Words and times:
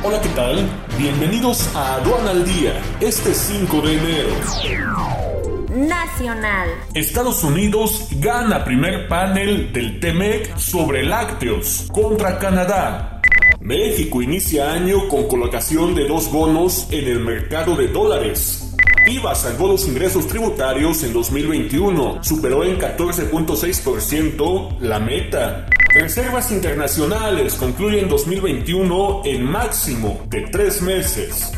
Hola, 0.00 0.20
¿qué 0.20 0.28
tal? 0.28 0.64
Bienvenidos 0.96 1.74
a 1.74 1.96
Aduana 1.96 2.30
al 2.30 2.44
Día, 2.44 2.80
este 3.00 3.34
5 3.34 3.80
de 3.80 3.98
enero. 3.98 4.30
Nacional. 5.74 6.68
Estados 6.94 7.42
Unidos 7.42 8.06
gana 8.20 8.64
primer 8.64 9.08
panel 9.08 9.72
del 9.72 9.98
TEMEC 9.98 10.56
sobre 10.56 11.04
lácteos 11.04 11.88
contra 11.92 12.38
Canadá. 12.38 13.20
México 13.60 14.22
inicia 14.22 14.72
año 14.72 15.08
con 15.08 15.26
colocación 15.26 15.96
de 15.96 16.06
dos 16.06 16.30
bonos 16.30 16.86
en 16.92 17.08
el 17.08 17.18
mercado 17.18 17.74
de 17.74 17.88
dólares. 17.88 18.72
IVA 19.08 19.34
salvó 19.34 19.66
los 19.66 19.88
ingresos 19.88 20.28
tributarios 20.28 21.02
en 21.02 21.12
2021, 21.12 22.22
superó 22.22 22.62
en 22.62 22.78
14.6% 22.78 24.78
la 24.78 25.00
meta. 25.00 25.66
Reservas 25.98 26.52
internacionales 26.52 27.54
concluyen 27.54 28.08
2021 28.08 29.22
en 29.24 29.42
máximo 29.42 30.24
de 30.28 30.42
tres 30.42 30.80
meses. 30.80 31.50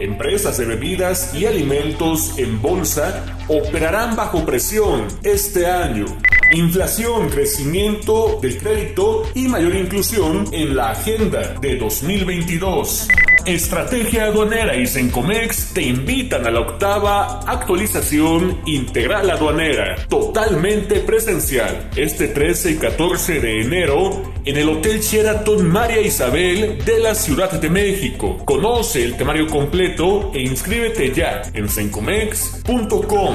Empresas 0.00 0.58
de 0.58 0.64
bebidas 0.64 1.32
y 1.32 1.46
alimentos 1.46 2.36
en 2.36 2.60
bolsa 2.60 3.24
operarán 3.46 4.16
bajo 4.16 4.44
presión 4.44 5.06
este 5.22 5.68
año. 5.68 6.06
Inflación, 6.52 7.28
crecimiento 7.28 8.40
del 8.42 8.58
crédito 8.58 9.22
y 9.32 9.46
mayor 9.46 9.76
inclusión 9.76 10.44
en 10.50 10.74
la 10.74 10.90
agenda 10.90 11.54
de 11.60 11.76
2022. 11.76 13.06
Estrategia 13.46 14.24
Aduanera 14.24 14.76
y 14.76 14.86
Sencomex 14.86 15.72
te 15.74 15.82
invitan 15.82 16.46
a 16.46 16.50
la 16.50 16.60
octava 16.60 17.40
actualización 17.40 18.60
integral 18.66 19.30
aduanera, 19.30 19.96
totalmente 20.08 21.00
presencial, 21.00 21.90
este 21.96 22.28
13 22.28 22.70
y 22.72 22.76
14 22.76 23.40
de 23.40 23.60
enero 23.60 24.32
en 24.44 24.56
el 24.56 24.68
Hotel 24.68 25.00
Sheraton 25.00 25.66
María 25.66 26.00
Isabel 26.00 26.82
de 26.84 27.00
la 27.00 27.14
Ciudad 27.14 27.52
de 27.52 27.68
México. 27.70 28.38
Conoce 28.44 29.04
el 29.04 29.16
temario 29.16 29.46
completo 29.46 30.30
e 30.34 30.40
inscríbete 30.42 31.12
ya 31.12 31.42
en 31.52 31.68
sencomex.com. 31.68 33.34